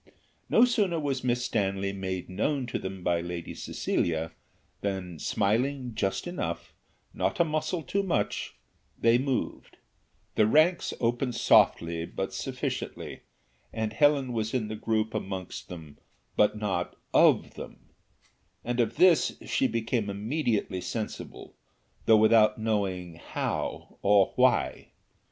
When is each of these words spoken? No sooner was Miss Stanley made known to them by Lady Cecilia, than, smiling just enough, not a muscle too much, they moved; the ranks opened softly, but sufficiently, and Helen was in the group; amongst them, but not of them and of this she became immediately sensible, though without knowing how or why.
No 0.49 0.65
sooner 0.65 0.99
was 0.99 1.23
Miss 1.23 1.45
Stanley 1.45 1.93
made 1.93 2.27
known 2.27 2.65
to 2.65 2.79
them 2.79 3.03
by 3.03 3.21
Lady 3.21 3.53
Cecilia, 3.53 4.31
than, 4.81 5.19
smiling 5.19 5.93
just 5.93 6.25
enough, 6.25 6.73
not 7.13 7.39
a 7.39 7.43
muscle 7.43 7.83
too 7.83 8.01
much, 8.01 8.55
they 8.99 9.19
moved; 9.19 9.77
the 10.33 10.47
ranks 10.47 10.91
opened 10.99 11.35
softly, 11.35 12.03
but 12.07 12.33
sufficiently, 12.33 13.19
and 13.71 13.93
Helen 13.93 14.33
was 14.33 14.55
in 14.55 14.69
the 14.69 14.75
group; 14.75 15.13
amongst 15.13 15.69
them, 15.69 15.99
but 16.35 16.57
not 16.57 16.95
of 17.13 17.53
them 17.53 17.91
and 18.65 18.79
of 18.79 18.95
this 18.95 19.37
she 19.45 19.67
became 19.67 20.09
immediately 20.09 20.81
sensible, 20.81 21.53
though 22.07 22.17
without 22.17 22.57
knowing 22.59 23.17
how 23.17 23.99
or 24.01 24.33
why. 24.35 24.93